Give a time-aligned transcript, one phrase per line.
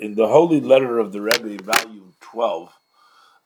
[0.00, 2.72] in the Holy Letter of the Rebbe, volume 12,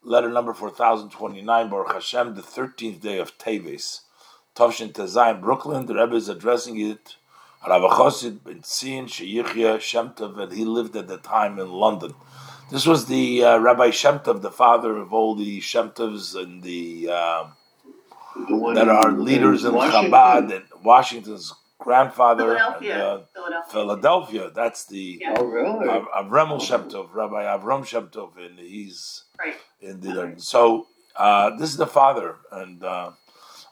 [0.04, 4.02] letter number 4029, Baruch Hashem, the 13th day of Teves,
[4.54, 7.16] Tavshin Tazayim, Brooklyn, the Rebbe is addressing it,
[7.66, 12.14] Rav Chosid ben Tzion Sheyichya Shemtov, and he lived at the time in London.
[12.70, 17.46] This was the uh, Rabbi Shemtov, the father of all the Shemtovs and the, uh,
[18.36, 19.72] The that are leaders in.
[19.72, 22.94] Chabad and Washington's grandfather, Philadelphia.
[22.94, 23.72] and, uh, Philadelphia.
[23.72, 24.50] Philadelphia.
[24.50, 25.34] That's the Yeah.
[25.38, 25.88] Oh, really?
[25.88, 29.56] Av- Avremel Shem Tov, Rabbi Avram Shem Tov, and he's Right.
[29.80, 30.86] in the so
[31.16, 33.10] uh, this is the father, and uh,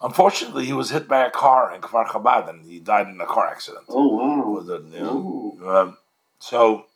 [0.01, 3.27] unfortunately he was hit by a car in Kfar Chabad, and he died in a
[3.27, 3.85] car accident.
[3.89, 4.49] oh, wow.
[4.51, 5.97] With a, you know, um,
[6.39, 6.87] so,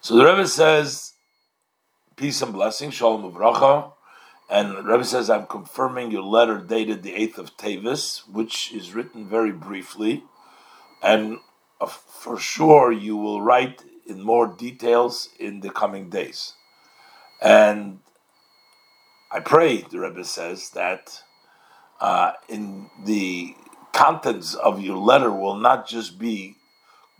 [0.00, 1.12] so the Rebbe says,
[2.16, 3.92] peace and blessing, shalom uvracha,
[4.50, 8.92] and the Rebbe says, I'm confirming your letter dated the 8th of Teves, which is
[8.92, 10.24] written very briefly,
[11.00, 11.38] and
[11.80, 16.54] uh, for sure you will write in more details in the coming days.
[17.40, 18.00] And
[19.30, 21.22] I pray, the Rebbe says, that
[22.00, 23.54] uh, in the
[23.92, 26.56] contents of your letter will not just be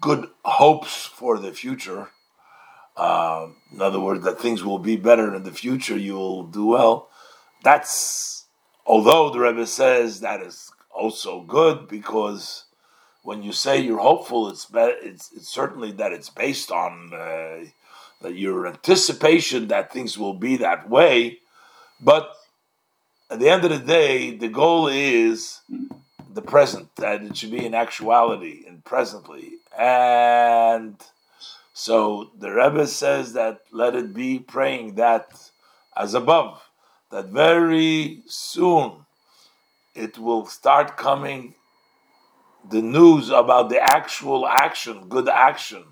[0.00, 2.08] good hopes for the future.
[2.96, 6.66] Uh, in other words, that things will be better in the future, you will do
[6.66, 7.09] well.
[7.62, 8.46] That's,
[8.86, 12.64] although the Rebbe says that is also good because
[13.22, 17.64] when you say you're hopeful, it's it's, it's certainly that it's based on uh,
[18.22, 21.38] that your anticipation that things will be that way.
[22.00, 22.32] But
[23.30, 25.60] at the end of the day, the goal is
[26.32, 29.54] the present, that it should be in actuality, and presently.
[29.76, 30.96] And
[31.72, 35.50] so the Rebbe says that let it be praying that
[35.96, 36.62] as above,
[37.10, 39.04] that very soon
[39.94, 41.54] it will start coming
[42.68, 45.84] the news about the actual action, good action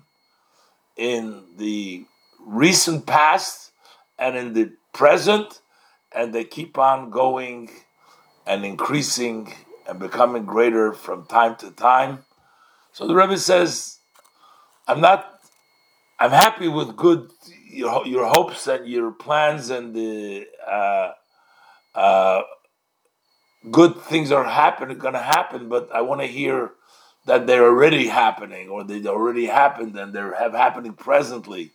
[0.95, 2.05] in the
[2.45, 3.71] recent past
[4.17, 5.61] and in the present,
[6.11, 7.69] and they keep on going
[8.45, 9.53] and increasing
[9.87, 12.23] and becoming greater from time to time.
[12.93, 13.97] So the Rebbe says,
[14.87, 15.39] I'm not,
[16.19, 17.29] I'm happy with good,
[17.69, 21.11] your, your hopes and your plans and the uh,
[21.95, 22.41] uh,
[23.71, 26.71] good things are happening, going to happen, but I want to hear
[27.25, 31.71] that they're already happening or they already happened and they have happening presently.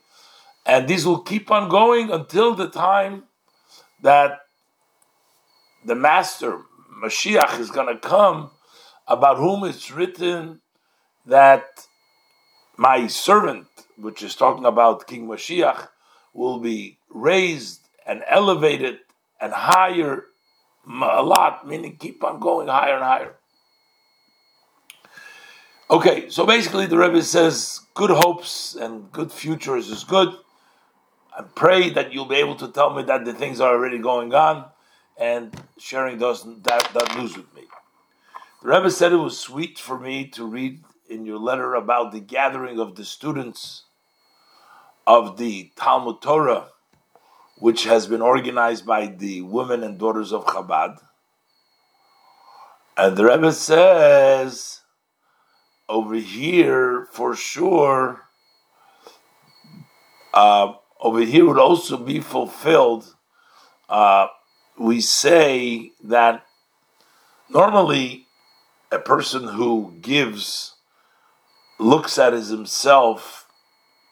[0.66, 3.24] And these will keep on going until the time
[4.02, 4.40] that
[5.84, 6.60] the master,
[7.02, 8.50] Mashiach, is going to come,
[9.06, 10.60] about whom it's written
[11.26, 11.86] that
[12.78, 13.66] my servant,
[13.96, 15.88] which is talking about King Mashiach,
[16.32, 18.98] will be raised and elevated
[19.40, 20.26] and higher
[20.86, 23.34] a lot, meaning keep on going higher and higher.
[25.90, 30.34] Okay, so basically the Rebbe says good hopes and good futures is good.
[31.36, 34.32] I pray that you'll be able to tell me that the things are already going
[34.34, 34.66] on
[35.18, 37.62] and sharing those that, that news with me.
[38.62, 42.20] The Rebbe said it was sweet for me to read in your letter about the
[42.20, 43.84] gathering of the students
[45.06, 46.68] of the Talmud Torah,
[47.58, 50.98] which has been organized by the women and daughters of Chabad.
[52.96, 54.80] And the Rebbe says
[55.88, 58.22] over here, for sure,
[60.32, 63.14] uh, over here would also be fulfilled.
[63.88, 64.28] Uh,
[64.78, 66.46] we say that
[67.48, 68.26] normally
[68.90, 70.73] a person who gives
[71.78, 73.48] looks at as himself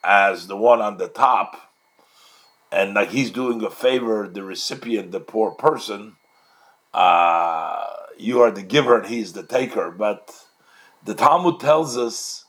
[0.04, 1.70] as the one on the top
[2.70, 6.16] and like he's doing a favor the recipient the poor person
[6.92, 7.86] uh,
[8.18, 9.90] you are the giver and he's the taker.
[9.90, 10.30] But
[11.04, 12.44] the talmud tells us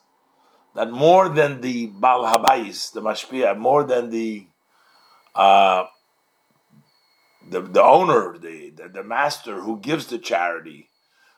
[0.76, 4.48] that more than the bal habayis the mashpia more than the
[5.36, 5.86] uh,
[7.50, 10.90] the, the owner the, the the master who gives the charity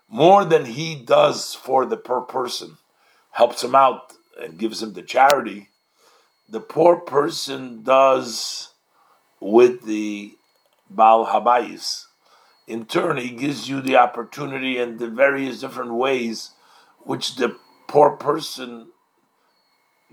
[0.07, 2.77] more than he does for the per person
[3.35, 5.69] helps him out and gives him the charity
[6.47, 8.69] the poor person does
[9.39, 10.33] with the
[10.89, 12.05] Baal Habayis.
[12.67, 16.51] In turn, he gives you the opportunity and the various different ways
[16.99, 18.87] which the poor person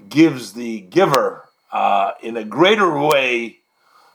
[0.09, 3.59] gives the giver uh, in a greater way,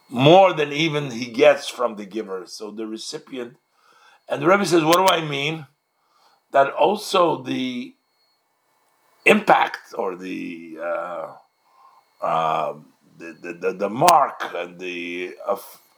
[0.10, 2.44] more than even he gets from the giver.
[2.46, 3.58] So the recipient,
[4.30, 5.66] and the Rebbe says, What do I mean?
[6.52, 7.96] That also the
[9.28, 11.34] impact or the uh,
[12.22, 12.74] uh,
[13.18, 15.36] the, the, the, mark and the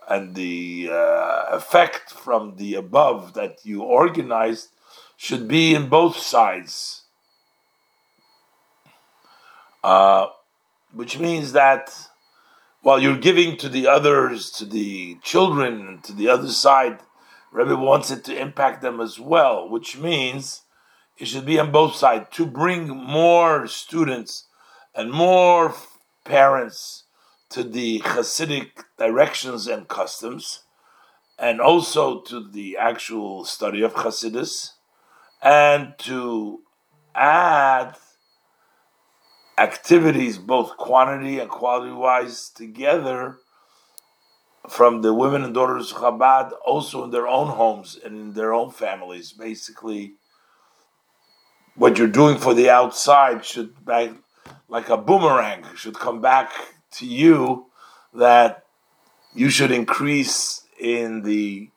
[0.10, 4.70] and the uh, effect from the above that you organized
[5.18, 7.04] should be in both sides.
[9.84, 10.28] Uh,
[10.94, 11.94] which means that
[12.82, 17.00] while you're giving to the others, to the children, to the other side,
[17.52, 20.62] Rebbe wants it to impact them as well, which means
[21.20, 24.48] it should be on both sides to bring more students
[24.96, 25.76] and more
[26.24, 27.04] parents
[27.50, 30.64] to the Hasidic directions and customs,
[31.38, 34.74] and also to the actual study of Hasidus,
[35.42, 36.62] and to
[37.16, 37.96] add
[39.58, 43.40] activities, both quantity and quality wise, together
[44.70, 48.54] from the women and daughters of Chabad, also in their own homes and in their
[48.54, 49.34] own families.
[49.34, 50.14] Basically,
[51.80, 56.52] what you're doing for the outside should, like a boomerang, should come back
[56.92, 57.66] to you.
[58.14, 58.66] That
[59.34, 61.70] you should increase in the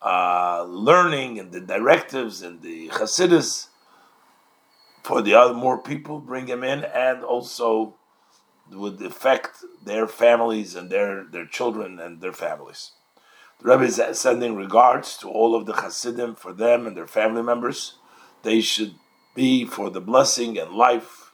[0.00, 3.66] uh, learning and the directives and the Hasidus
[5.02, 7.96] for the other more people, bring them in, and also
[8.70, 12.92] would affect their families and their, their children and their families.
[13.60, 17.42] The Rebbe is sending regards to all of the Hasidim for them and their family
[17.42, 17.94] members.
[18.42, 18.94] They should
[19.38, 21.32] be for the blessing and life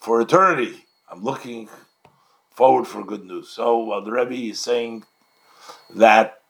[0.00, 0.84] for eternity.
[1.08, 1.68] I'm looking
[2.50, 3.50] forward for good news.
[3.50, 5.04] So uh, the Rebbe is saying
[5.94, 6.42] that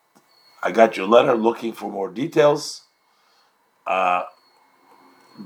[0.62, 2.84] I got your letter looking for more details.
[3.86, 4.22] Uh,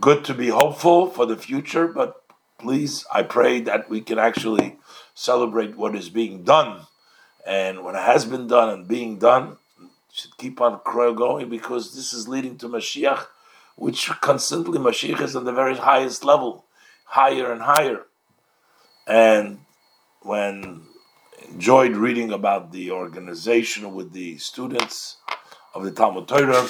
[0.01, 2.23] good to be hopeful for the future, but
[2.57, 4.79] please, I pray that we can actually
[5.15, 6.87] celebrate what is being done.
[7.45, 9.57] And what has been done and being done
[10.13, 13.27] should keep on going because this is leading to Mashiach,
[13.81, 16.67] which constantly Mashiach is on the very highest level,
[17.07, 18.03] higher and higher.
[19.07, 19.61] And
[20.21, 20.83] when
[21.49, 25.17] enjoyed reading about the organization with the students
[25.75, 26.69] of the Talmud Torah,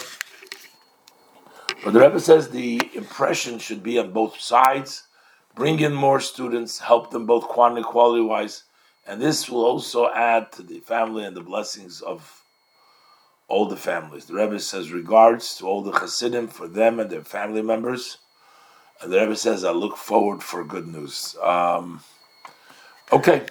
[1.83, 5.09] but the Rebbe says the impression should be on both sides.
[5.57, 8.63] Bring in more students, help them both quantity and quality wise,
[9.05, 12.40] and this will also add to the family and the blessings of
[13.51, 14.27] all the families.
[14.27, 18.19] The Rebbe says regards to all the Hasidim for them and their family members.
[19.03, 21.37] And the Rebbe says I look forward for good news.
[21.43, 22.01] Um,
[23.13, 23.43] okay.